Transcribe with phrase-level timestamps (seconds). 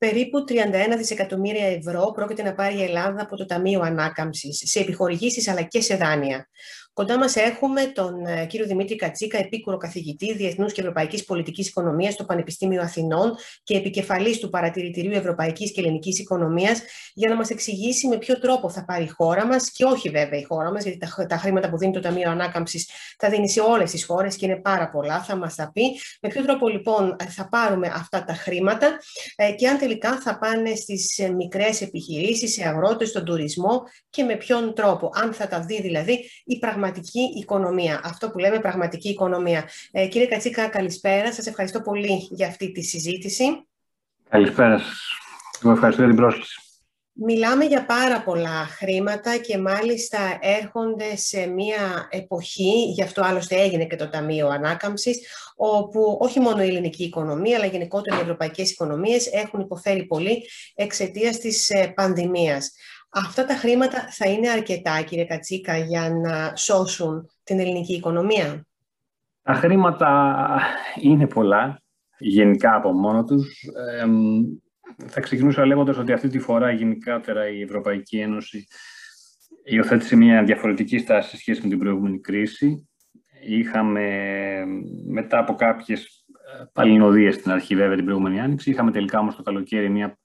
[0.00, 0.54] Περίπου 31
[0.96, 5.80] δισεκατομμύρια ευρώ πρόκειται να πάρει η Ελλάδα από το Ταμείο Ανάκαμψης σε επιχορηγήσεις αλλά και
[5.80, 6.48] σε δάνεια.
[6.92, 12.12] Κοντά μας έχουμε τον ε, κύριο Δημήτρη Κατσίκα, επίκουρο καθηγητή Διεθνούς και Ευρωπαϊκής Πολιτικής Οικονομίας
[12.12, 16.82] στο Πανεπιστήμιο Αθηνών και επικεφαλής του Παρατηρητηρίου Ευρωπαϊκής και Ελληνικής Οικονομίας,
[17.14, 20.40] για να μας εξηγήσει με ποιο τρόπο θα πάρει η χώρα μας και όχι βέβαια
[20.40, 23.60] η χώρα μας, γιατί τα, τα χρήματα που δίνει το Ταμείο Ανάκαμψης θα δίνει σε
[23.60, 25.22] όλες τις χώρες και είναι πάρα πολλά.
[25.22, 25.82] Θα μας τα πει.
[26.20, 28.98] Με ποιο τρόπο λοιπόν θα πάρουμε αυτά τα χρήματα
[29.36, 34.22] ε, και αν τελικά θα πάνε στις ε, μικρές επιχειρήσεις, σε αγρότες, στον τουρισμό και
[34.22, 35.10] με ποιον τρόπο.
[35.14, 38.00] Αν θα τα δει δηλαδή η πραγματική πραγματική οικονομία.
[38.04, 39.68] Αυτό που λέμε πραγματική οικονομία.
[39.92, 41.32] Ε, κύριε Κατσίκα, καλησπέρα.
[41.32, 43.44] Σας ευχαριστώ πολύ για αυτή τη συζήτηση.
[44.28, 44.98] Καλησπέρα σας.
[45.62, 46.60] Εγώ ευχαριστώ για την πρόσκληση.
[47.12, 53.84] Μιλάμε για πάρα πολλά χρήματα και μάλιστα έρχονται σε μια εποχή, γι' αυτό άλλωστε έγινε
[53.84, 55.18] και το Ταμείο Ανάκαμψης,
[55.56, 61.38] όπου όχι μόνο η ελληνική οικονομία, αλλά γενικότερα οι ευρωπαϊκές οικονομίες έχουν υποφέρει πολύ εξαιτίας
[61.38, 62.72] της ε, πανδημίας.
[63.12, 68.66] Αυτά τα χρήματα θα είναι αρκετά, κύριε Κατσίκα, για να σώσουν την ελληνική οικονομία;
[69.42, 70.44] Τα χρήματα
[71.00, 71.82] είναι πολλά,
[72.18, 73.64] γενικά από μόνο τους.
[75.06, 78.66] θα ξεκινούσα λέγοντας ότι αυτή τη φορά γενικότερα η Ευρωπαϊκή Ένωση
[79.64, 82.88] υιοθέτησε μια διαφορετική στάση σε σχέση με την προηγούμενη κρίση.
[83.46, 84.06] Είχαμε
[85.06, 86.24] μετά από κάποιες
[86.60, 90.18] ε, παλινοδίες στην αρχή βέβαια την προηγούμενη άνοιξη, είχαμε τελικά όμως το καλοκαίρι μια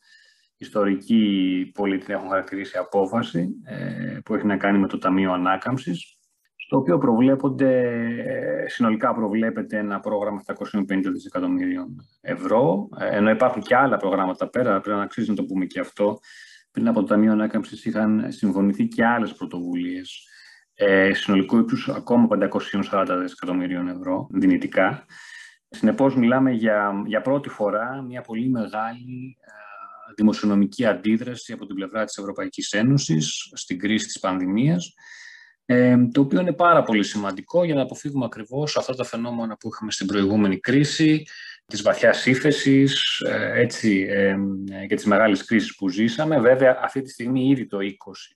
[0.57, 6.17] ιστορική πολύ την έχουν χαρακτηρίσει απόφαση ε, που έχει να κάνει με το Ταμείο Ανάκαμψης
[6.65, 7.81] στο οποίο προβλέπονται,
[8.17, 14.79] ε, συνολικά προβλέπεται ένα πρόγραμμα 750 δισεκατομμύριων ευρώ, ε, ενώ υπάρχουν και άλλα προγράμματα πέρα,
[14.79, 16.19] πρέπει να αξίζει να το πούμε και αυτό.
[16.71, 20.27] Πριν από το Ταμείο Ανάκαμψης είχαν συμφωνηθεί και άλλες πρωτοβουλίες
[20.73, 22.27] ε, συνολικού ύψους ακόμα
[22.91, 25.05] 540 δισεκατομμύριων ευρώ δυνητικά.
[25.69, 29.37] Συνεπώς μιλάμε για, για πρώτη φορά μια πολύ μεγάλη
[30.15, 34.93] δημοσιονομική αντίδραση από την πλευρά της Ευρωπαϊκής Ένωσης στην κρίση της πανδημίας,
[35.65, 39.69] ε, το οποίο είναι πάρα πολύ σημαντικό για να αποφύγουμε ακριβώς αυτά τα φαινόμενα που
[39.73, 41.23] είχαμε στην προηγούμενη κρίση,
[41.65, 44.35] της βαθιάς ύφεσης ε, έτσι, ε,
[44.87, 46.39] και της μεγάλης κρίσης που ζήσαμε.
[46.39, 48.35] Βέβαια, αυτή τη στιγμή ήδη το 20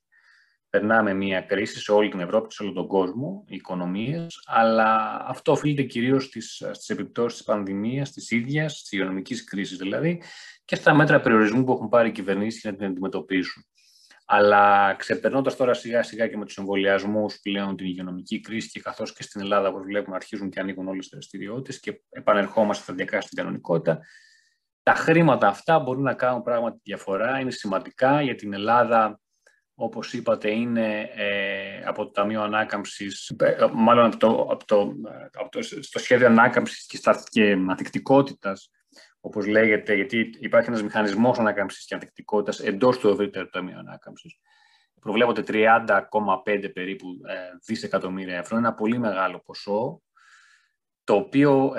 [0.70, 5.52] περνάμε μια κρίση σε όλη την Ευρώπη, σε όλο τον κόσμο, οι οικονομίες, αλλά αυτό
[5.52, 10.22] οφείλεται κυρίως στις, στις επιπτώσεις της πανδημίας, της ίδιας, της υγειονομικής κρίσης δηλαδή,
[10.66, 13.64] και στα μέτρα περιορισμού που έχουν πάρει οι κυβερνήσεις για να την αντιμετωπίσουν.
[14.26, 19.14] Αλλά ξεπερνώντας τώρα σιγά σιγά και με τους εμβολιασμούς πλέον την υγειονομική κρίση και καθώς
[19.14, 23.38] και στην Ελλάδα, όπως βλέπουμε, αρχίζουν και ανοίγουν όλες τις δραστηριότητες και επανερχόμαστε σταδιακά στην
[23.38, 24.00] κανονικότητα,
[24.84, 27.40] τα χρήματα αυτά μπορούν να κάνουν πράγματι διαφορά.
[27.40, 29.20] Είναι σημαντικά για την Ελλάδα,
[29.82, 34.94] όπως είπατε, είναι ε, από το Ταμείο Ανάκαμψης, ε, μάλλον από το, από το,
[35.34, 38.72] από το, στο σχέδιο ανάκαμψης και, και ανθεκτικότητας
[39.20, 44.40] όπως λέγεται, γιατί υπάρχει ένας μηχανισμός ανάκαμψης και ανθεκτικότητας εντός του ευρύτερου ταμείου ανάκαμψης.
[45.02, 47.36] Προβλέπονται 30,5 περίπου ε,
[47.66, 50.02] δισεκατομμύρια ευρώ, ένα πολύ μεγάλο ποσό,
[51.10, 51.74] το οποίο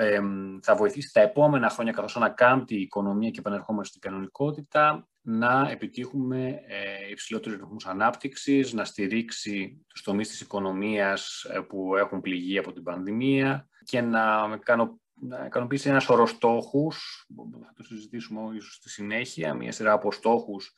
[0.61, 6.47] θα βοηθήσει τα επόμενα χρόνια, καθώς ανακάμπτει η οικονομία και επανερχόμαστε στην κανονικότητα, να επιτύχουμε
[6.47, 12.71] ε, υψηλότερους ρυθμούς ανάπτυξης, να στηρίξει τους τομείς της οικονομίας ε, που έχουν πληγεί από
[12.71, 17.25] την πανδημία και να κάνω να ικανοποιήσει ένα σωρό στόχους,
[17.65, 20.73] θα το συζητήσουμε ίσως στη συνέχεια, μια σειρά από στόχους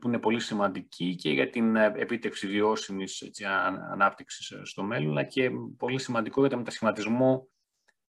[0.00, 3.22] που είναι πολύ σημαντικοί και για την επίτευξη βιώσιμης
[3.92, 7.48] ανάπτυξης ε, στο μέλλον, αλλά και πολύ σημαντικό για το μετασχηματισμό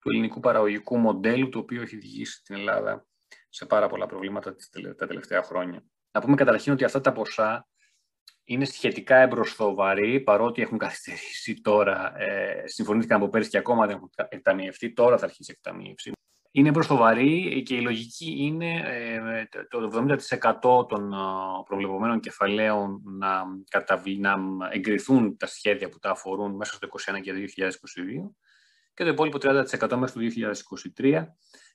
[0.01, 3.07] του ελληνικού παραγωγικού μοντέλου, το οποίο έχει διηγήσει την Ελλάδα
[3.49, 4.55] σε πάρα πολλά προβλήματα
[4.97, 5.85] τα τελευταία χρόνια.
[6.13, 7.69] Να πούμε καταρχήν ότι αυτά τα ποσά
[8.45, 14.11] είναι σχετικά εμπροσθοβαροί, παρότι έχουν καθυστερήσει τώρα, ε, συμφωνήθηκαν από πέρσι και ακόμα δεν έχουν
[14.29, 16.13] εκταμιευτεί, τώρα θα αρχίσει η εκταμίευση.
[16.53, 19.91] Είναι εμπροσθοβαροί και η λογική είναι ε, το
[20.63, 21.17] 70% των ε,
[21.67, 24.37] προβλεπωμένων κεφαλαίων να, καταβι, να
[24.71, 27.71] εγκριθούν τα σχέδια που τα αφορούν μέσα στο 2021 και το 2022
[29.01, 30.53] και το υπόλοιπο 30% μέχρι το
[30.99, 31.25] 2023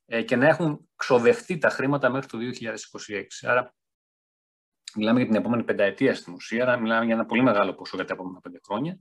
[0.06, 2.38] ε, και να έχουν ξοδευτεί τα χρήματα μέχρι το
[3.08, 3.22] 2026.
[3.42, 3.76] Άρα
[4.96, 8.06] Μιλάμε για την επόμενη πενταετία στην ουσία, άρα μιλάμε για ένα πολύ μεγάλο ποσό για
[8.06, 9.00] τα επόμενα πέντε χρόνια.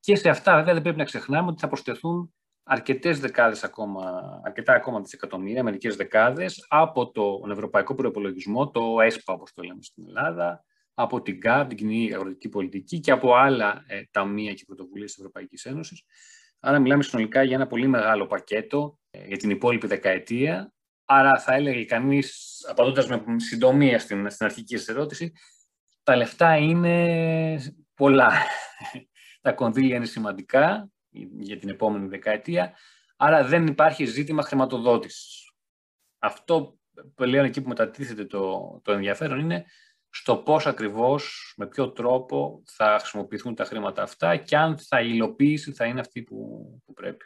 [0.00, 4.72] Και σε αυτά, βέβαια, δεν πρέπει να ξεχνάμε ότι θα προσθεθούν αρκετές δεκάδες ακόμα, αρκετά
[4.72, 10.64] ακόμα δισεκατομμύρια, μερικές δεκάδες, από τον Ευρωπαϊκό Προπολογισμό, το ΕΣΠΑ, όπως το λέμε στην Ελλάδα,
[10.94, 15.18] από την ΚΑΠ, την Κοινή Αγροτική Πολιτική και από άλλα ε, ταμεία και πρωτοβουλίες της
[15.18, 16.04] Ευρωπαϊκής Ένωσης.
[16.64, 20.72] Άρα, μιλάμε συνολικά για ένα πολύ μεγάλο πακέτο ε, για την υπόλοιπη δεκαετία,
[21.04, 25.32] Άρα θα έλεγε κανείς, απαντώντας με συντομία στην, στην αρχική ερώτηση,
[26.02, 28.32] τα λεφτά είναι πολλά.
[29.40, 30.90] τα κονδύλια είναι σημαντικά
[31.38, 32.76] για την επόμενη δεκαετία,
[33.16, 35.52] άρα δεν υπάρχει ζήτημα χρηματοδότησης.
[36.18, 36.78] Αυτό
[37.14, 39.64] πλέον εκεί που μετατίθεται το, το ενδιαφέρον είναι
[40.14, 45.08] στο πώς ακριβώς, με ποιο τρόπο θα χρησιμοποιηθούν τα χρήματα αυτά και αν θα η
[45.12, 46.36] υλοποίηση θα είναι αυτή που,
[46.84, 47.24] που πρέπει.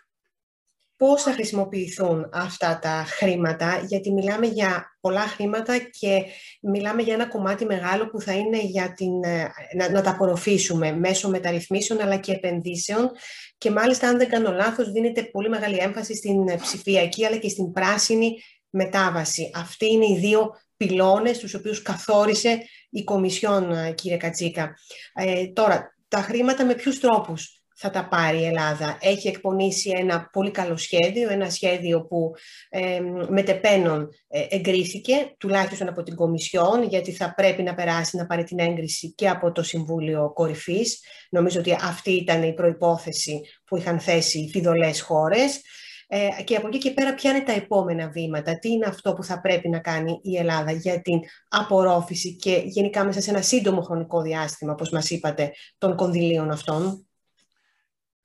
[0.96, 6.24] Πώς θα χρησιμοποιηθούν αυτά τα χρήματα, γιατί μιλάμε για πολλά χρήματα και
[6.60, 10.92] μιλάμε για ένα κομμάτι μεγάλο που θα είναι για την, ε, να, να τα απορροφήσουμε
[10.92, 13.10] μέσω μεταρρυθμίσεων αλλά και επενδύσεων
[13.58, 17.72] και μάλιστα αν δεν κάνω λάθος δίνεται πολύ μεγάλη έμφαση στην ψηφιακή αλλά και στην
[17.72, 18.36] πράσινη
[18.70, 19.50] μετάβαση.
[19.54, 24.74] Αυτοί είναι οι δύο πυλώνες τους οποίους καθόρισε η Κομισιόν, ε, κύριε Κατσίκα.
[25.14, 30.28] Ε, τώρα, τα χρήματα με ποιους τρόπους θα τα πάρει η Ελλάδα; Έχει εκπονήσει ένα
[30.32, 32.32] πολύ καλό σχέδιο, ένα σχέδιο που
[32.68, 38.44] ε, μετεπένων ε, εγκρίθηκε, τουλάχιστον από την Κομισιόν, γιατί θα πρέπει να περάσει να πάρει
[38.44, 41.00] την έγκριση και από το Συμβούλιο Κορυφής.
[41.30, 45.60] Νομίζω ότι αυτή ήταν η προϋπόθεση που είχαν θέσει οι φιδωλές χώρες.
[46.08, 49.24] Ε, και από εκεί και πέρα ποια είναι τα επόμενα βήματα, τι είναι αυτό που
[49.24, 53.80] θα πρέπει να κάνει η Ελλάδα για την απορρόφηση και γενικά μέσα σε ένα σύντομο
[53.80, 57.06] χρονικό διάστημα, όπως μας είπατε, των κονδυλίων αυτών;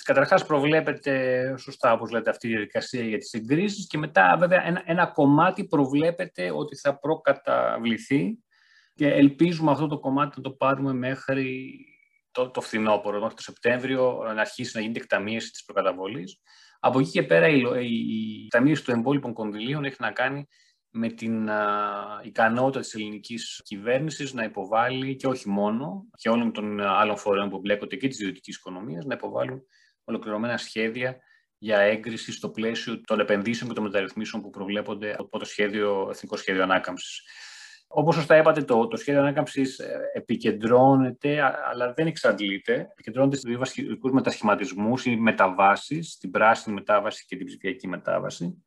[0.04, 4.84] Καταρχάς, προβλέπεται σωστά, όπως λέτε, αυτή η διαδικασία για τις εγκρίσει και μετά, βέβαια, ένα,
[4.86, 8.38] ένα κομμάτι προβλέπεται ότι θα προκαταβληθεί
[8.96, 11.76] και ελπίζουμε αυτό το κομμάτι να το πάρουμε μέχρι
[12.32, 16.40] το, το φθινόπωρο, μέχρι το Σεπτέμβριο, να αρχίσει να γίνεται εκταμίεση της προκαταβολής.
[16.84, 20.48] Από εκεί και πέρα η, η ταμείωση των εμπόλοιπων κονδυλίων έχει να κάνει
[20.90, 21.50] με την
[22.24, 27.60] ικανότητα της ελληνικής κυβέρνησης να υποβάλει και όχι μόνο και όλων των άλλων φορέων που
[27.60, 29.62] μπλέκονται και της ιδιωτικής οικονομίας να υποβάλουν
[30.04, 31.18] ολοκληρωμένα σχέδια
[31.58, 36.36] για έγκριση στο πλαίσιο των επενδύσεων και των μεταρρυθμίσεων που προβλέπονται από το σχέδιο, Εθνικό
[36.36, 37.22] Σχέδιο Ανάκαμψης.
[37.94, 41.42] Όπως σωστά είπατε, το, το σχέδιο ανάκαμψης ε, επικεντρώνεται,
[41.72, 42.88] αλλά δεν εξαντλείται.
[42.92, 48.64] Επικεντρώνεται σε δύο βασικούς μετασχηματισμούς ή μεταβάσει, την πράσινη μετάβαση και την ψηφιακή μετάβαση,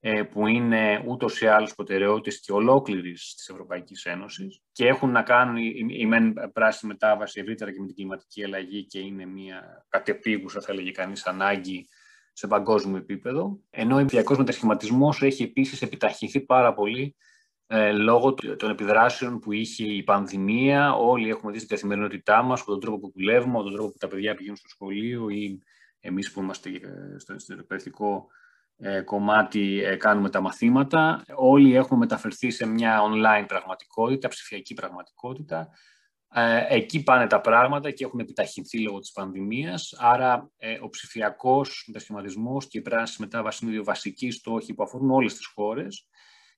[0.00, 5.22] ε, που είναι ούτως ή άλλως προτεραιότητες και ολόκληρης της Ευρωπαϊκής Ένωσης και έχουν να
[5.22, 5.56] κάνουν
[5.88, 10.72] η, μεν πράσινη μετάβαση ευρύτερα και με την κλιματική αλλαγή και είναι μια κατεπίγουσα, θα
[10.72, 11.88] έλεγε κανείς, ανάγκη
[12.32, 13.60] σε παγκόσμιο επίπεδο.
[13.70, 17.16] Ενώ ο ψηφιακός μετασχηματισμός έχει επίσης επιταχυνθεί πάρα πολύ
[17.66, 20.94] ε, λόγω των επιδράσεων που είχε η πανδημία.
[20.94, 23.98] Όλοι έχουμε δει στην καθημερινότητά μας, με τον τρόπο που δουλεύουμε, με τον τρόπο που
[23.98, 25.62] τα παιδιά πηγαίνουν στο σχολείο ή
[26.00, 28.26] εμείς που είμαστε ε, στο εκπαιδευτικό
[28.76, 31.24] ε, κομμάτι κάνουμε τα μαθήματα.
[31.36, 35.68] Όλοι έχουμε μεταφερθεί σε μια online πραγματικότητα, ψηφιακή πραγματικότητα.
[36.68, 39.94] Εκεί πάνε τα πράγματα και έχουν επιταχυνθεί λόγω της πανδημίας.
[39.98, 40.50] Άρα
[40.82, 45.46] ο ψηφιακός μετασχηματισμός και η πράσινη μετάβαση είναι δύο βασικοί στόχοι που αφορούν όλες τις
[45.46, 46.08] χώρες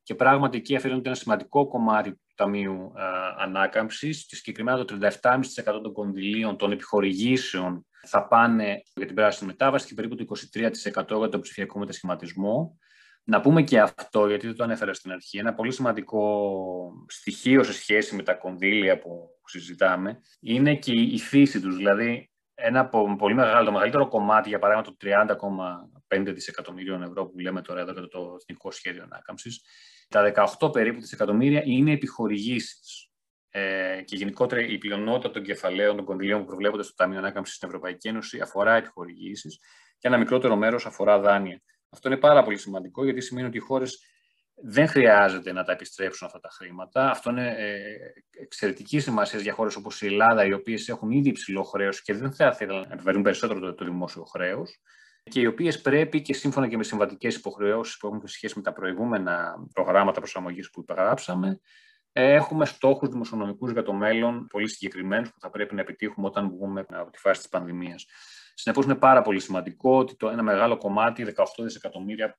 [0.07, 3.03] και πράγματι εκεί αφαιρούνται ένα σημαντικό κομμάτι του Ταμείου ε,
[3.43, 5.11] Ανάκαμψης και συγκεκριμένα το 37,5%
[5.65, 10.25] των κονδυλίων των επιχορηγήσεων θα πάνε για την πράσινη μετάβαση και περίπου το
[11.15, 12.79] 23% για τον ψηφιακό μετασχηματισμό.
[13.25, 17.73] Να πούμε και αυτό, γιατί δεν το ανέφερα στην αρχή, ένα πολύ σημαντικό στοιχείο σε
[17.73, 21.77] σχέση με τα κονδύλια που συζητάμε είναι και η φύση τους.
[21.77, 22.89] Δηλαδή, ένα
[23.19, 24.97] πολύ μεγάλο, το μεγαλύτερο κομμάτι, για παράδειγμα το
[26.09, 29.61] 30,5 δισεκατομμυρίων ευρώ που λέμε τώρα εδώ για το Εθνικό Σχέδιο Ανάκαμψης,
[30.09, 33.11] τα 18 περίπου δισεκατομμύρια είναι επιχορηγήσεις.
[33.51, 37.69] Ε, και γενικότερα η πλειονότητα των κεφαλαίων, των κονδυλίων που προβλέπονται στο Ταμείο Ανάκαμψης στην
[37.69, 39.59] Ευρωπαϊκή Ένωση αφορά επιχορηγήσεις
[39.99, 41.63] και ένα μικρότερο μέρος αφορά δάνεια.
[41.91, 43.99] Αυτό είναι πάρα πολύ σημαντικό γιατί σημαίνει ότι οι χώρες
[44.55, 47.11] δεν χρειάζεται να τα επιστρέψουν αυτά τα χρήματα.
[47.11, 47.83] Αυτό είναι ε,
[48.43, 52.33] εξαιρετική σημασία για χώρες όπως η Ελλάδα, οι οποίες έχουν ήδη υψηλό χρέος και δεν
[52.33, 54.81] θα ήθελαν να επιβαρύνουν περισσότερο το, το δημόσιο χρέος
[55.31, 58.73] και οι οποίες πρέπει και σύμφωνα και με συμβατικές υποχρεώσεις που έχουν σχέση με τα
[58.73, 61.61] προηγούμενα προγράμματα προσαρμογής που υπεγράψαμε,
[62.13, 66.87] έχουμε στόχους δημοσιονομικούς για το μέλλον πολύ συγκεκριμένους που θα πρέπει να επιτύχουμε όταν βγούμε
[66.89, 68.07] από τη φάση της πανδημίας.
[68.55, 72.39] Συνεπώς, είναι πάρα πολύ σημαντικό ότι το ένα μεγάλο κομμάτι, 18 δισεκατομμύρια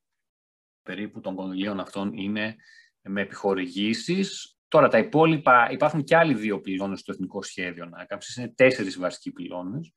[0.84, 2.56] περίπου των κονδυλίων αυτών, είναι
[3.02, 4.58] με επιχορηγήσεις.
[4.68, 8.36] Τώρα, τα υπόλοιπα, υπάρχουν και άλλοι δύο πυλώνες στο Εθνικό Σχέδιο Ανάκαμψης.
[8.36, 9.94] Είναι τέσσερις βασικοί πυλώνες.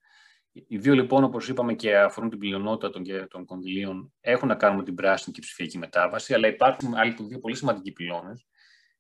[0.53, 4.77] Οι δύο λοιπόν, όπως είπαμε και αφορούν την πλειονότητα των, των κονδυλίων, έχουν να κάνουν
[4.77, 8.47] με την πράσινη και ψηφιακή μετάβαση, αλλά υπάρχουν άλλοι δύο πολύ σημαντικοί πυλώνες,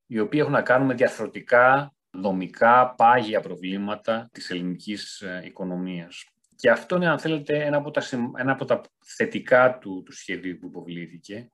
[0.06, 6.24] οι οποίοι έχουν να κάνουν με διαρθρωτικά, δομικά, πάγια προβλήματα της ελληνικής ε, οικονομίας.
[6.56, 8.02] Και αυτό είναι, αν θέλετε, ένα από τα,
[8.36, 11.50] ένα από τα θετικά του, του σχεδίου που υποβλήθηκε,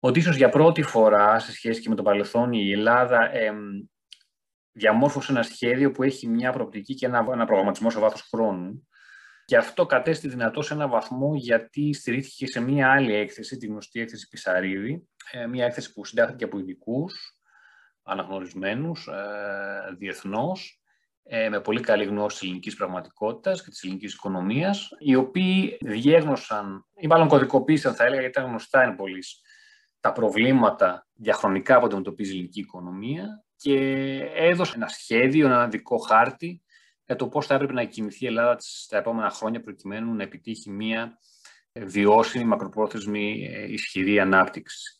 [0.00, 3.30] ότι ίσως για πρώτη φορά, σε σχέση και με το παρελθόν, η Ελλάδα
[4.72, 8.88] διαμόρφωσε ένα σχέδιο που έχει μια προοπτική και ένα, ένα προγραμματισμό σε βάθος χρόνου.
[9.44, 14.00] Και αυτό κατέστη δυνατός σε ένα βαθμό γιατί στηρίχθηκε σε μια άλλη έκθεση, τη γνωστή
[14.00, 17.40] έκθεση Πισαρίδη, ε, μια έκθεση που συντάχθηκε από ειδικούς,
[18.02, 20.82] αναγνωρισμένους ε, διεθνώς,
[21.22, 26.86] ε, με πολύ καλή γνώση της ελληνικής πραγματικότητας και της ελληνικής οικονομίας, οι οποίοι διέγνωσαν,
[26.96, 29.24] ή μάλλον κωδικοποίησαν, θα έλεγα, γιατί ήταν γνωστά είναι πολύ
[30.00, 33.78] τα προβλήματα διαχρονικά που αντιμετωπίζει η ελληνική οικονομία και
[34.34, 36.62] έδωσε ένα σχέδιο, ένα δικό χάρτη
[37.06, 40.70] για το πώς θα έπρεπε να κινηθεί η Ελλάδα στα επόμενα χρόνια προκειμένου να επιτύχει
[40.70, 41.18] μια
[41.72, 44.96] βιώσιμη, μακροπρόθεσμη, ε, ισχυρή ανάπτυξη.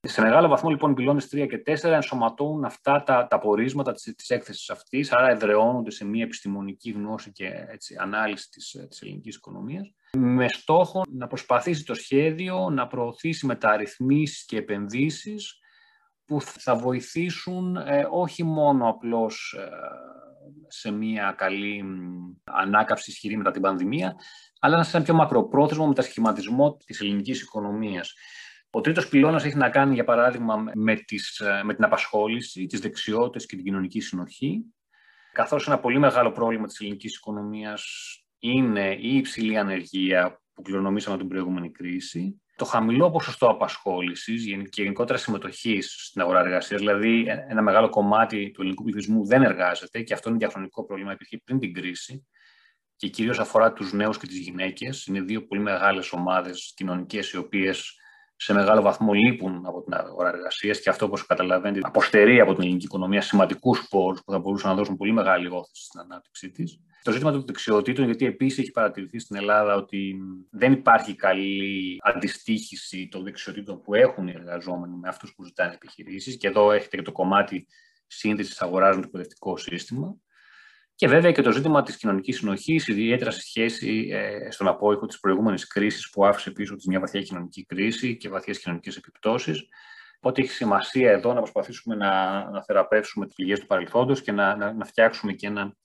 [0.00, 4.30] Σε μεγάλο βαθμό, λοιπόν, οι πυλώνες 3 και 4 ενσωματώνουν αυτά τα, τα πορίσματα της
[4.30, 9.92] έκθεσης αυτής, άρα εδραιώνονται σε μια επιστημονική γνώση και έτσι, ανάλυση της της ελληνικής οικονομίας,
[10.12, 15.60] με στόχο να προσπαθήσει το σχέδιο να προωθήσει μεταρρυθμίσεις και επενδύσεις
[16.26, 19.68] που θα βοηθήσουν ε, όχι μόνο απλώς ε,
[20.68, 21.84] σε μια καλή
[22.44, 24.14] ανάκαψη ισχυρή μετά την πανδημία,
[24.60, 28.14] αλλά σε ένα πιο μακροπρόθεσμο μετασχηματισμό της ελληνικής οικονομίας.
[28.70, 33.46] Ο τρίτος πυλώνας έχει να κάνει, για παράδειγμα, με, τις, με την απασχόληση, τις δεξιότητες
[33.46, 34.62] και την κοινωνική συνοχή.
[35.32, 37.84] Καθώς ένα πολύ μεγάλο πρόβλημα της ελληνικής οικονομίας
[38.38, 45.18] είναι η υψηλή ανεργία που κληρονομήσαμε την προηγούμενη κρίση, το χαμηλό ποσοστό απασχόλησης και γενικότερα
[45.18, 46.80] συμμετοχής στην αγορά εργασίας.
[46.80, 51.40] Δηλαδή, ένα μεγάλο κομμάτι του ελληνικού πληθυσμού δεν εργάζεται και αυτό είναι διαχρονικό πρόβλημα, υπήρχε
[51.44, 52.26] πριν την κρίση
[52.96, 55.06] και κυρίως αφορά τους νέους και τις γυναίκες.
[55.06, 57.96] Είναι δύο πολύ μεγάλες ομάδες κοινωνικές οι οποίες
[58.36, 62.62] σε μεγάλο βαθμό λείπουν από την αγορά εργασίας και αυτό, όπως καταλαβαίνετε, αποστερεί από την
[62.62, 66.80] ελληνική οικονομία σημαντικούς πόρους που θα μπορούσαν να δώσουν πολύ μεγάλη όθηση στην ανάπτυξή της.
[67.02, 70.16] Το ζήτημα των δεξιοτήτων, γιατί επίσης έχει παρατηρηθεί στην Ελλάδα ότι
[70.50, 76.36] δεν υπάρχει καλή αντιστοίχηση των δεξιοτήτων που έχουν οι εργαζόμενοι με αυτούς που ζητάνε επιχειρήσεις.
[76.36, 77.66] Και εδώ έχετε και το κομμάτι
[78.06, 80.16] σύνδεσης αγορά με το εκπαιδευτικό σύστημα.
[80.96, 85.20] Και βέβαια και το ζήτημα της κοινωνικής συνοχής, ιδιαίτερα σε σχέση ε, στον απόϊχο της
[85.20, 89.68] προηγούμενης κρίσης που άφησε πίσω της μια βαθιά κοινωνική κρίση και βαθιές κοινωνικές επιπτώσεις.
[90.16, 94.56] Οπότε έχει σημασία εδώ να προσπαθήσουμε να, να θεραπεύσουμε τις πηγέ του παρελθόντος και να,
[94.56, 95.76] να, να φτιάξουμε και ένα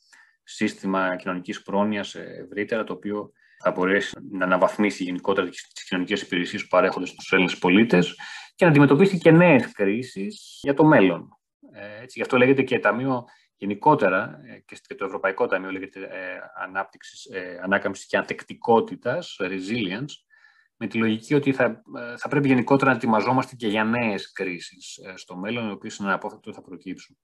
[0.44, 3.32] σύστημα κοινωνικής πρόνοιας ευρύτερα, το οποίο
[3.64, 8.16] θα μπορέσει να αναβαθμίσει γενικότερα τις κοινωνικές υπηρεσίες που παρέχονται στους Έλληνες πολίτες
[8.56, 11.30] και να αντιμετωπίσει και νέες κρίσεις για το μέλλον.
[11.74, 13.26] Ε, έτσι, γι' αυτό λέγεται και Ταμείο
[13.62, 20.14] γενικότερα ε, και το Ευρωπαϊκό Ταμείο λέγεται ε, ανάπτυξης, ε, ανάκαμψης και ανθεκτικότητας, resilience,
[20.78, 21.82] με τη λογική ότι θα,
[22.18, 26.54] θα πρέπει γενικότερα να ετοιμαζόμαστε και για νέες κρίσεις στο μέλλον, οι οποίες είναι αναπόφευκτο
[26.54, 27.18] θα προκύψουν.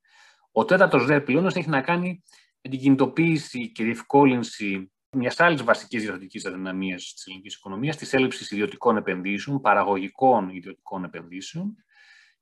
[0.51, 2.24] Ο τέταρτος δε πυλώνας έχει να κάνει
[2.62, 8.51] με την κινητοποίηση και διευκόλυνση μιας άλλης βασικής διαδοτική αδυναμίας της ελληνικής οικονομίας, της έλλειψης
[8.51, 11.75] ιδιωτικών επενδύσεων, παραγωγικών ιδιωτικών επενδύσεων,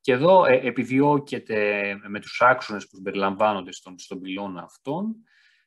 [0.06, 5.16] και εδώ ε, επιδιώκεται με τους άξονες που περιλαμβάνονται στον, στον πυλώνα αυτόν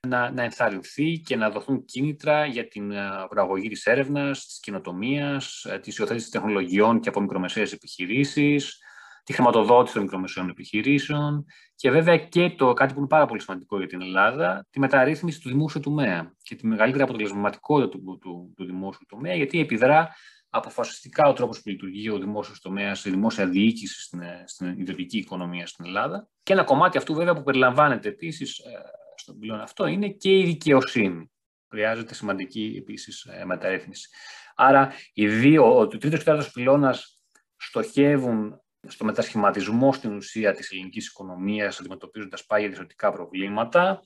[0.09, 5.65] να, να ενθαρρυνθεί και να δοθούν κίνητρα για την ε, προαγωγή της έρευνας, της κοινοτομίας,
[5.65, 8.79] ε, της υιοθέτησης τεχνολογιών και από μικρομεσαίες επιχειρήσεις,
[9.25, 13.79] τη χρηματοδότηση των μικρομεσαίων επιχειρήσεων και βέβαια και το κάτι που είναι πάρα πολύ σημαντικό
[13.79, 18.65] για την Ελλάδα, τη μεταρρύθμιση του δημόσιου τομέα και τη μεγαλύτερη αποτελεσματικότητα του, του, του
[18.65, 20.09] δημόσιου τομέα, γιατί επιδρά
[20.51, 25.67] αποφασιστικά ο τρόπος που λειτουργεί ο δημόσιος τομέας, η δημόσια διοίκηση στην, στην ιδιωτική οικονομία
[25.67, 26.29] στην Ελλάδα.
[26.43, 28.83] Και ένα κομμάτι αυτού, βέβαια, που περιλαμβάνεται επίσης ε,
[29.17, 31.31] στον πυλώνα αυτό είναι και η δικαιοσύνη.
[31.71, 34.09] Χρειάζεται σημαντική επίσης ε, μεταρρύθμιση.
[34.55, 37.21] Άρα, οι δύο, ο τρίτος και τέταρτο πυλώνας
[37.57, 44.03] στοχεύουν στο μετασχηματισμό στην ουσία της ελληνικής οικονομίας, αντιμετωπίζοντας πάγια διευθυντικά προβλήματα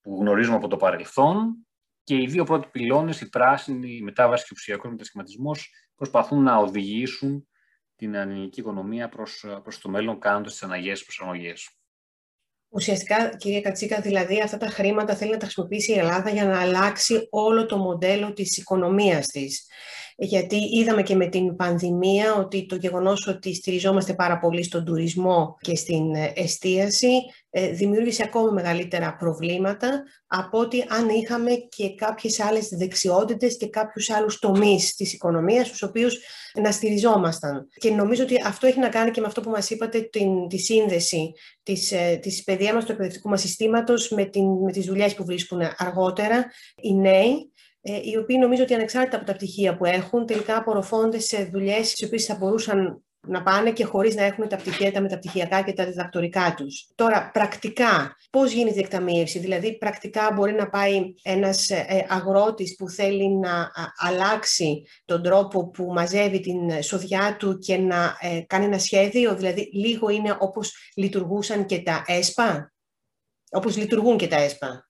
[0.00, 1.66] που γνωρίζουμε από το παρελθόν
[2.04, 6.56] και οι δύο πρώτοι πυλώνες, η πράσινη, η μετάβαση και ο ουσιακός μετασχηματισμός, προσπαθούν να
[6.56, 7.48] οδηγήσουν
[7.96, 11.68] την ελληνική οικονομία προς, προς το μέλλον, κάνοντας τις αναγκαίες προσαρμογές.
[12.68, 16.60] Ουσιαστικά, κυρία Κατσίκα, δηλαδή αυτά τα χρήματα θέλει να τα χρησιμοποιήσει η Ελλάδα για να
[16.60, 19.66] αλλάξει όλο το μοντέλο της οικονομίας της
[20.22, 25.56] γιατί είδαμε και με την πανδημία ότι το γεγονός ότι στηριζόμαστε πάρα πολύ στον τουρισμό
[25.60, 27.12] και στην ε, εστίαση
[27.50, 34.10] ε, δημιούργησε ακόμα μεγαλύτερα προβλήματα από ότι αν είχαμε και κάποιες άλλες δεξιότητες και κάποιους
[34.10, 36.18] άλλους τομείς της οικονομίας στους οποίους
[36.54, 37.68] να στηριζόμασταν.
[37.78, 40.58] Και νομίζω ότι αυτό έχει να κάνει και με αυτό που μας είπατε, την, τη
[40.58, 45.14] σύνδεση της, ε, της παιδείας μας, του εκπαιδευτικού μας συστήματος με, την, με τις δουλειές
[45.14, 46.46] που βρίσκουν αργότερα
[46.82, 47.49] οι νέοι ε,
[47.82, 52.06] οι οποίοι νομίζω ότι ανεξάρτητα από τα πτυχία που έχουν, τελικά απορροφώνται σε δουλειές στις
[52.06, 55.84] οποίες θα μπορούσαν να πάνε και χωρίς να έχουν τα πτυχία, τα μεταπτυχιακά και τα
[55.84, 56.88] διδακτορικά τους.
[56.94, 62.88] Τώρα, πρακτικά, πώς γίνεται η εκταμείευση, δηλαδή πρακτικά μπορεί να πάει ένας ε, αγρότης που
[62.88, 68.78] θέλει να αλλάξει τον τρόπο που μαζεύει την σοδιά του και να ε, κάνει ένα
[68.78, 72.72] σχέδιο, δηλαδή λίγο είναι όπως λειτουργούσαν και τα ΕΣΠΑ,
[73.50, 74.89] όπως λειτουργούν και τα ΕΣΠΑ.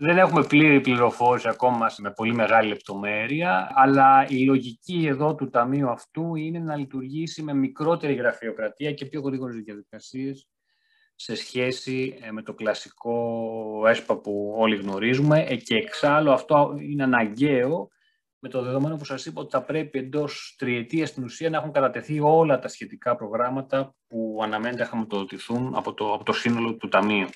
[0.00, 5.90] Δεν έχουμε πλήρη πληροφόρηση ακόμα με πολύ μεγάλη λεπτομέρεια, αλλά η λογική εδώ του ταμείου
[5.90, 10.48] αυτού είναι να λειτουργήσει με μικρότερη γραφειοκρατία και πιο γρήγορες διαδικασίες
[11.14, 17.02] σε σχέση ε, με το κλασικό ΕΣΠΑ που όλοι γνωρίζουμε ε, και εξάλλου αυτό είναι
[17.02, 17.88] αναγκαίο
[18.38, 21.72] με το δεδομένο που σας είπα ότι θα πρέπει εντός τριετίας στην ουσία να έχουν
[21.72, 26.88] κατατεθεί όλα τα σχετικά προγράμματα που αναμένεται να χρηματοδοτηθούν από το, από το σύνολο του
[26.88, 27.28] Ταμείου.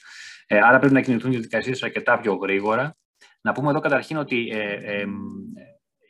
[0.53, 2.97] Ε, άρα πρέπει να κινηθούν οι διαδικασίες αρκετά πιο γρήγορα.
[3.41, 5.05] Να πούμε εδώ καταρχήν ότι ε, ε,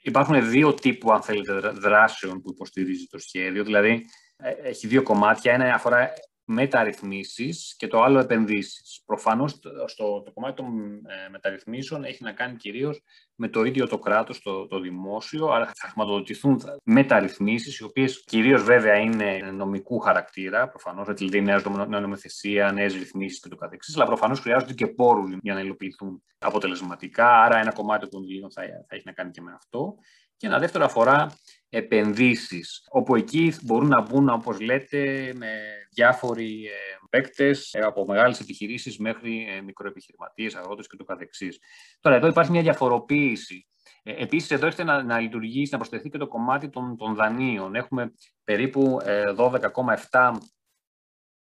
[0.02, 3.64] υπάρχουν δύο τύπου, αν θέλετε, δράσεων που υποστηρίζει το σχέδιο.
[3.64, 4.04] Δηλαδή,
[4.36, 5.52] ε, έχει δύο κομμάτια.
[5.52, 6.12] Ένα αφορά
[6.52, 9.02] μεταρρυθμίσεις και το άλλο επενδύσεις.
[9.06, 10.66] Προφανώς στο, το κομμάτι των
[11.06, 13.02] ε, μεταρρυθμίσεων έχει να κάνει κυρίως
[13.34, 18.62] με το ίδιο το κράτος, το, το δημόσιο, αλλά θα χρηματοδοτηθούν μεταρρυθμίσεις, οι οποίες κυρίως
[18.62, 21.62] βέβαια είναι νομικού χαρακτήρα, προφανώς, δηλαδή νέα
[22.00, 27.42] νομοθεσία, νέες ρυθμίσεις και το καθεξής, αλλά προφανώς χρειάζονται και πόρους για να υλοποιηθούν αποτελεσματικά,
[27.42, 29.94] άρα ένα κομμάτι των κονδυλίων θα, θα έχει να κάνει και με αυτό.
[30.36, 31.36] Και ένα δεύτερο αφορά
[31.74, 35.48] επενδύσεις, όπου εκεί μπορούν να μπουν, όπως λέτε, με
[35.90, 36.70] διάφοροι ε,
[37.10, 41.58] παίκτες, ε, από μεγάλες επιχειρήσεις μέχρι ε, μικροεπιχειρηματίες, αγρότες και το καθεξής.
[42.00, 43.66] Τώρα, εδώ υπάρχει μια διαφοροποίηση.
[44.02, 47.74] Επίσης, εδώ έχετε να, να λειτουργήσει, να προσθεθεί και το κομμάτι των, των δανείων.
[47.74, 48.12] Έχουμε
[48.44, 48.98] περίπου
[49.36, 50.32] 12,7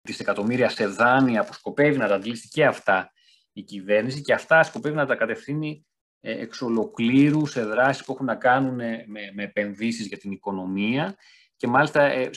[0.01, 3.11] δισεκατομμύρια σε δάνεια που σκοπεύει να τα αντλήσει και αυτά
[3.53, 5.88] η κυβέρνηση και αυτά σκοπεύει να τα κατευθύνει ε,
[6.21, 11.15] εξ ολοκλήρου σε δράσεις που έχουν να κάνουν με, με επενδύσεις για την οικονομία
[11.59, 12.29] και μάλιστα ε,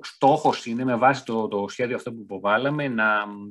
[0.00, 3.06] στόχος είναι με βάση το, το σχέδιο αυτό που υποβάλαμε να,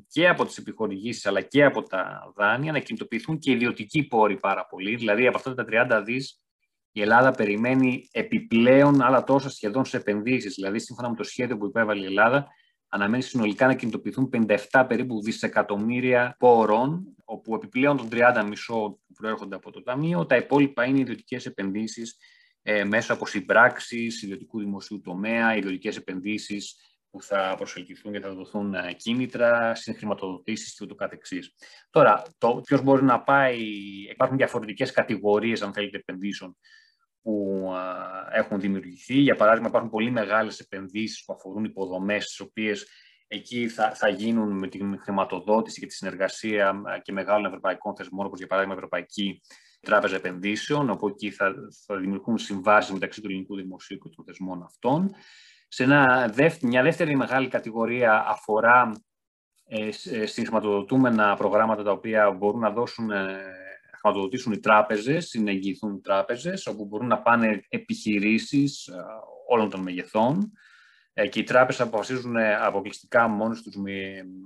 [0.08, 4.66] και από τις επιχορηγήσεις αλλά και από τα δάνεια να κινητοποιηθούν και ιδιωτικοί πόροι πάρα
[4.66, 4.96] πολύ.
[4.96, 5.66] Δηλαδή από αυτά τα
[6.00, 6.42] 30 δις
[6.92, 10.54] η Ελλάδα περιμένει επιπλέον άλλα τόσα σχεδόν σε επενδύσεις.
[10.54, 12.48] Δηλαδή σύμφωνα με το σχέδιο που υπέβαλε η Ελλάδα
[12.90, 14.30] αναμένει συνολικά να κινητοποιηθούν
[14.72, 20.36] 57 περίπου δισεκατομμύρια πόρων, όπου επιπλέον των 30 μισό που προέρχονται από το Ταμείο, τα
[20.36, 22.18] υπόλοιπα είναι ιδιωτικές επενδύσεις
[22.62, 26.76] ε, μέσω από συμπράξει ιδιωτικού δημοσίου τομέα, ιδιωτικές επενδύσεις
[27.12, 31.56] που θα προσελκυθούν και θα δοθούν ε, κίνητρα, συγχρηματοδοτήσεις και ούτω καθεξής.
[31.90, 33.60] Τώρα, το ποιος μπορεί να πάει,
[34.12, 36.58] υπάρχουν διαφορετικές κατηγορίες, αν θέλετε, επενδύσεων
[37.30, 37.72] που
[38.32, 39.14] έχουν δημιουργηθεί.
[39.14, 42.88] Για παράδειγμα, υπάρχουν πολύ μεγάλες επενδύσεις που αφορούν υποδομές, τις οποίες
[43.28, 48.38] εκεί θα, θα γίνουν με την χρηματοδότηση και τη συνεργασία και μεγάλων ευρωπαϊκών θεσμών, όπως
[48.38, 49.42] για παράδειγμα Ευρωπαϊκή
[49.82, 51.54] Τράπεζα Επενδύσεων, όπου εκεί θα,
[51.86, 55.12] θα δημιουργούν συμβάσεις μεταξύ του ελληνικού δημοσίου και των θεσμών αυτών.
[55.68, 58.92] Σε ένα, μια δεύτερη μεγάλη κατηγορία αφορά
[59.66, 59.92] ε,
[60.26, 63.38] συγχρηματοδοτούμενα προγράμματα τα οποία μπορούν να δώσουν ε,
[64.00, 68.94] χρηματοδοτήσουν οι τράπεζες, συνεγγυηθούν οι τράπεζες, όπου μπορούν να πάνε επιχειρήσεις ε,
[69.48, 70.52] όλων των μεγεθών
[71.14, 73.92] ε, και οι τράπεζες αποφασίζουν ε, αποκλειστικά μόνοι τους με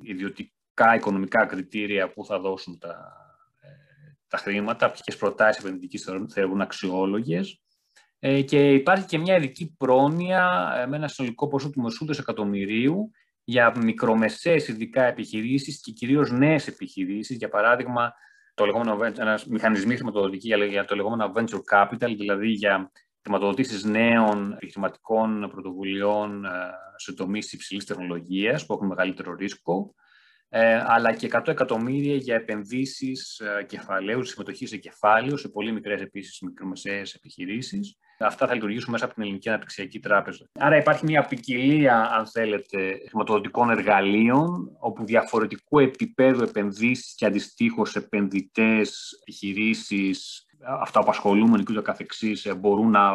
[0.01, 3.13] ιδιωτικά οικονομικά κριτήρια που θα δώσουν τα,
[4.27, 7.57] τα χρήματα, ποιες προτάσεις επενδυτικής θεωρούν αξιόλογες.
[8.45, 13.11] Και υπάρχει και μια ειδική πρόνοια με ένα συνολικό ποσό του μεσού εκατομμυρίου
[13.43, 18.13] για μικρομεσαίες ειδικά επιχειρήσεις και κυρίως νέες επιχειρήσεις, για παράδειγμα
[18.53, 25.49] το λεγόμενο, ένας μηχανισμοί χρηματοδοτικοί για το λεγόμενο venture capital, δηλαδή για χρηματοδοτήσεις νέων επιχειρηματικών
[25.51, 26.49] πρωτοβουλειών ε,
[26.95, 29.95] σε τομείς υψηλής τεχνολογίας που έχουν μεγαλύτερο ρίσκο,
[30.49, 36.01] ε, αλλά και 100 εκατομμύρια για επενδύσεις ε, κεφαλαίου, συμμετοχή σε κεφάλαιο, σε πολύ μικρές
[36.01, 37.97] επίσης μικρομεσαίες επιχειρήσεις.
[38.19, 40.45] Αυτά θα λειτουργήσουν μέσα από την Ελληνική Αναπτυξιακή Τράπεζα.
[40.59, 49.17] Άρα υπάρχει μια ποικιλία, αν θέλετε, χρηματοδοτικών εργαλείων, όπου διαφορετικού επίπεδου επενδύσεις και αντιστοίχως επενδυτές,
[49.21, 50.45] επιχειρήσεις,
[50.81, 53.11] αυτά που ασχολούμενοι και ούτω καθεξής μπορούν να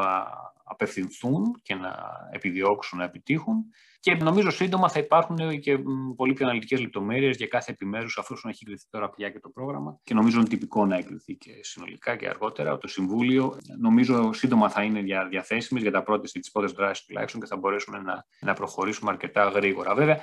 [0.68, 1.96] απευθυνθούν και να
[2.32, 3.64] επιδιώξουν να επιτύχουν.
[4.00, 5.78] Και νομίζω σύντομα θα υπάρχουν και
[6.16, 10.00] πολύ πιο αναλυτικές λεπτομέρειες για κάθε επιμέρους, αφού έχει εγκριθεί τώρα πια και το πρόγραμμα.
[10.02, 12.78] Και νομίζω είναι τυπικό να εγκριθεί και συνολικά και αργότερα.
[12.78, 17.40] Το Συμβούλιο νομίζω σύντομα θα είναι διαθέσιμες για τα πρώτε ή τι πρώτες δράσεις τουλάχιστον
[17.40, 19.94] και θα μπορέσουμε να, να προχωρήσουμε αρκετά γρήγορα.
[19.94, 20.18] Βέβαια,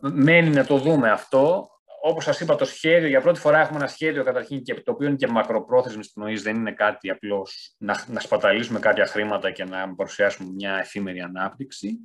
[0.00, 1.68] μένει να το δούμε αυτό
[2.02, 5.06] όπως σας είπα, το σχέδιο, για πρώτη φορά έχουμε ένα σχέδιο καταρχήν και το οποίο
[5.06, 9.94] είναι και μακροπρόθεσμης πνοής, δεν είναι κάτι απλώς να, να σπαταλήσουμε κάποια χρήματα και να
[9.94, 11.98] παρουσιάσουμε μια εφήμερη ανάπτυξη.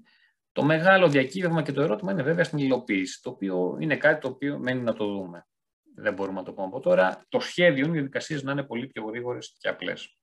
[0.52, 4.28] Το μεγάλο διακύβευμα και το ερώτημα είναι βέβαια στην υλοποίηση, το οποίο είναι κάτι το
[4.28, 5.48] οποίο μένει να το δούμε.
[5.96, 7.26] Δεν μπορούμε να το πούμε από τώρα.
[7.30, 10.18] Το σχέδιο είναι οι διαδικασίες να είναι πολύ πιο γρήγορες και απλές.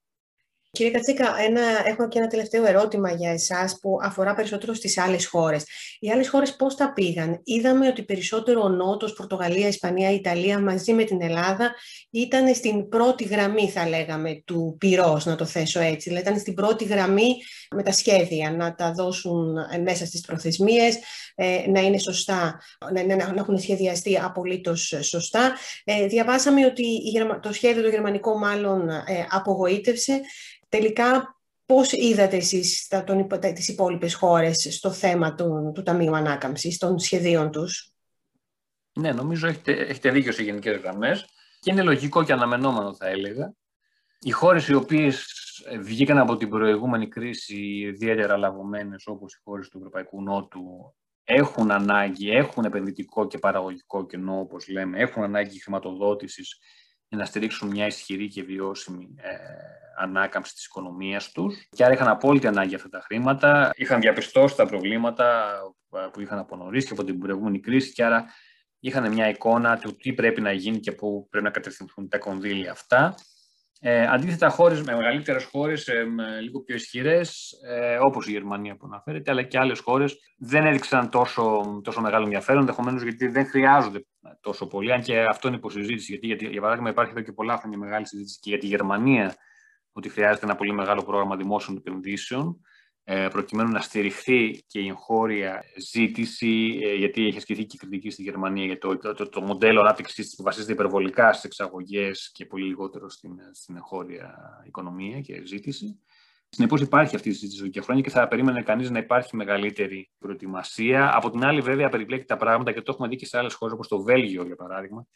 [0.72, 5.26] Κύριε Κατσίκα, ένα, έχω και ένα τελευταίο ερώτημα για εσάς που αφορά περισσότερο στις άλλες
[5.26, 5.64] χώρες.
[5.98, 10.92] Οι άλλες χώρες πώς τα πήγαν; Είδαμε ότι περισσότερο ο Νότος, Πορτογαλία, Ισπανία, Ιταλία μαζί
[10.92, 11.74] με την Ελλάδα
[12.10, 16.08] ήταν στην πρώτη γραμμή θα λέγαμε του πυρός, να το θέσω έτσι.
[16.08, 17.36] Δηλαδή ήταν στην πρώτη γραμμή
[17.70, 20.98] με τα σχέδια να τα δώσουν μέσα στις προθεσμίες,
[21.34, 22.60] ε, να είναι σωστά,
[22.92, 25.52] να, να έχουν σχεδιαστεί απολύτως σωστά.
[25.84, 26.84] Ε, διαβάσαμε ότι
[27.42, 30.20] το σχέδιο το γερμανικό μάλλον ε, απογοήτευσε
[30.70, 36.78] Τελικά, πώς είδατε εσείς τα, τον, τις υπόλοιπες χώρες στο θέμα του, του Ταμείου Ανάκαμψης,
[36.78, 37.92] των σχεδίων τους;
[38.92, 41.24] Ναι, νομίζω έχετε, έχετε δίκιο σε γενικές γραμμές
[41.60, 43.52] και είναι λογικό και αναμενόμενο θα έλεγα.
[44.20, 45.24] Οι χώρες οι οποίες
[45.68, 51.70] ε, βγήκαν από την προηγούμενη κρίση ιδιαίτερα λαβωμένες όπως οι χώρες του Ευρωπαϊκού Νότου έχουν
[51.70, 56.58] ανάγκη, έχουν επενδυτικό και παραγωγικό κενό όπως λέμε, έχουν ανάγκη χρηματοδότησης
[57.10, 59.34] για να στηρίξουν μια ισχυρή και βιώσιμη ε,
[59.96, 61.68] ανάκαμψη της οικονομίας τους.
[61.70, 65.52] Και άρα είχαν απόλυτη ανάγκη αυτά τα χρήματα, είχαν διαπιστώσει τα προβλήματα
[65.92, 68.24] ε, που είχαν από νωρίς και από την προηγούμενη κρίση και άρα
[68.80, 72.70] είχαν μια εικόνα του τι πρέπει να γίνει και πού πρέπει να κατευθυνθούν τα κονδύλια
[72.70, 73.14] αυτά.
[73.82, 76.06] Ε, αντίθετα, χώρες με μεγαλύτερες χώρες, ε,
[76.42, 81.10] λίγο πιο ισχυρές, ε, όπως η Γερμανία που αναφέρεται, αλλά και άλλες χώρες, δεν έδειξαν
[81.10, 84.04] τόσο, τόσο μεγάλο ενδιαφέρον, ενδεχομένως γιατί δεν χρειάζονται
[84.40, 86.12] τόσο πολύ, αν και αυτό είναι υποσυζήτηση.
[86.12, 89.36] Γιατί, γιατί, για παράδειγμα, υπάρχει εδώ και πολλά χρόνια μεγάλη συζήτηση και για τη Γερμανία
[89.92, 92.60] ότι χρειάζεται ένα πολύ μεγάλο πρόγραμμα δημόσιων επενδύσεων
[93.04, 98.22] ε, προκειμένου να στηριχθεί και η εγχώρια ζήτηση, ε, γιατί έχει ασκηθεί και κριτική στη
[98.22, 103.08] Γερμανία για το, το, το, μοντέλο ανάπτυξης που βασίζεται υπερβολικά στις εξαγωγές και πολύ λιγότερο
[103.10, 104.34] στην, στην εγχώρια
[104.66, 106.00] οικονομία και ζήτηση.
[106.52, 110.10] Συνεπώς υπάρχει αυτή η συζήτηση εδώ και χρόνια και θα περίμενε κανείς να υπάρχει μεγαλύτερη
[110.18, 111.10] προετοιμασία.
[111.16, 113.74] Από την άλλη, βέβαια, περιπλέκει τα πράγματα και το έχουμε δει και σε άλλες χώρες
[113.74, 115.06] όπως το Βέλγιο, για παράδειγμα,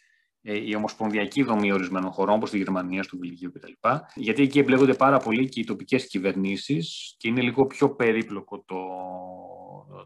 [0.42, 3.72] ε, η ομοσπονδιακή δομή ορισμένων χωρών, όπως τη Γερμανία, του Βελγίου κτλ.
[4.14, 8.78] Γιατί εκεί εμπλέκονται πάρα πολύ και οι τοπικές κυβερνήσεις και είναι λίγο πιο περίπλοκο το,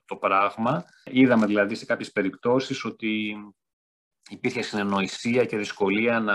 [0.05, 0.85] το πράγμα.
[1.05, 3.37] Είδαμε δηλαδή σε κάποιες περιπτώσεις ότι
[4.31, 6.35] υπήρχε συνεννοησία και δυσκολία να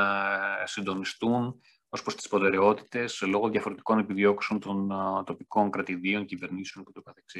[0.63, 1.61] συντονιστούν
[1.93, 4.91] ως προς τις προτεραιότητες λόγω διαφορετικών επιδιώξεων των
[5.25, 7.35] τοπικών κρατηδίων, κυβερνήσεων κ.ο.κ.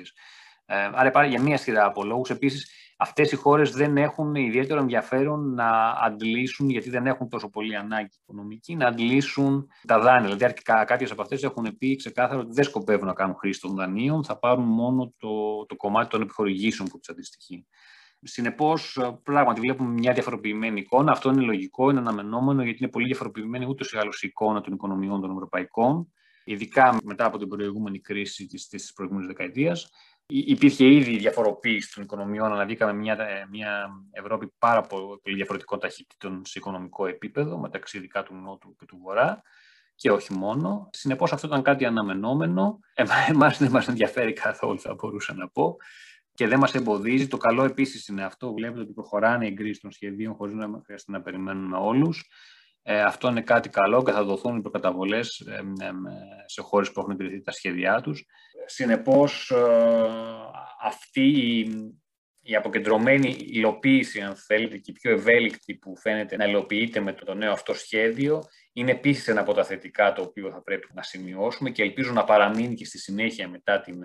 [0.66, 2.30] Ε, άρα υπάρχει για μία σειρά από λόγους.
[2.30, 7.76] Επίσης, αυτές οι χώρες δεν έχουν ιδιαίτερο ενδιαφέρον να αντλήσουν, γιατί δεν έχουν τόσο πολύ
[7.76, 10.36] ανάγκη οικονομική, να αντλήσουν τα δάνεια.
[10.36, 14.24] Δηλαδή, κάποιες από αυτές έχουν πει ξεκάθαρα ότι δεν σκοπεύουν να κάνουν χρήση των δανείων,
[14.24, 17.66] θα πάρουν μόνο το, το κομμάτι των επιχορηγήσεων που τους αντιστοιχεί.
[18.24, 18.74] Συνεπώ,
[19.24, 21.12] πράγματι, βλέπουμε μια διαφοροποιημένη εικόνα.
[21.12, 24.74] Αυτό είναι λογικό, είναι αναμενόμενο, γιατί είναι πολύ διαφοροποιημένη ούτω ή άλλω η εικόνα των
[24.74, 29.76] οικονομιών των ευρωπαϊκών, ειδικά μετά από την προηγούμενη κρίση τη προηγούμενη δεκαετία
[30.26, 36.60] υπήρχε ήδη διαφοροποίηση των οικονομιών, αναδείκαμε μια, ε, μια Ευρώπη πάρα πολύ διαφορετικών ταχύτητων σε
[36.60, 39.42] οικονομικό επίπεδο, μεταξύ ειδικά του Νότου και του Βορρά
[39.96, 40.90] και όχι μόνο.
[40.92, 42.80] Συνεπώς αυτό ήταν κάτι αναμενόμενο.
[43.30, 45.76] Εμάς δεν μας ενδιαφέρει καθόλου, θα μπορούσα να πω.
[46.36, 47.28] Και δεν μας εμποδίζει.
[47.28, 48.54] Το καλό επίσης είναι αυτό.
[48.54, 52.30] Βλέπετε ότι προχωράνε οι εγκρίσεις των σχεδίων χωρίς να χρειάζεται να περιμένουμε όλους.
[52.86, 55.54] Ε, αυτό είναι κάτι καλό και θα δοθούν οι προκαταβολές ε,
[55.86, 55.91] ε,
[56.46, 58.26] σε χώρες που έχουν εγκριθεί τα σχέδιά τους.
[58.65, 59.52] Συνεπώς,
[60.82, 61.28] αυτή
[62.41, 67.34] η, αποκεντρωμένη υλοποίηση, αν θέλετε, και η πιο ευέλικτη που φαίνεται να υλοποιείται με το,
[67.34, 68.43] νέο αυτό σχέδιο,
[68.74, 72.24] είναι επίσης ένα από τα θετικά το οποίο θα πρέπει να σημειώσουμε και ελπίζω να
[72.24, 74.04] παραμείνει και στη συνέχεια μετά την,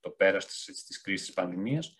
[0.00, 1.96] το πέρας της, της κρίσης της πανδημίας.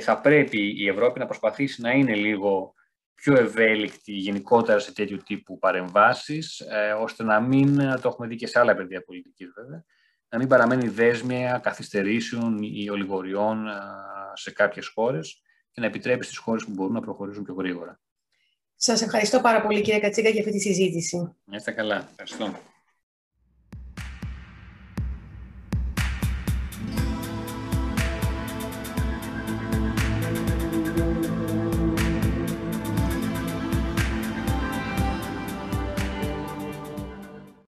[0.00, 2.74] θα πρέπει η Ευρώπη να προσπαθήσει να είναι λίγο
[3.14, 8.46] πιο ευέλικτη γενικότερα σε τέτοιου τύπου παρεμβάσεις, ε, ώστε να μην, το έχουμε δει και
[8.46, 9.84] σε άλλα παιδιά πολιτικής βέβαια,
[10.28, 13.72] να μην παραμένει δέσμια καθυστερήσεων ή ολιγοριών ε,
[14.34, 18.00] σε κάποιες χώρες και να επιτρέπει στις χώρες που μπορούν να προχωρήσουν πιο γρήγορα.
[18.74, 21.36] Σας ευχαριστώ πάρα πολύ κύριε Κατσίκα για αυτή τη συζήτηση.
[21.52, 22.08] Είστε καλά.
[22.10, 22.71] Ευχαριστώ.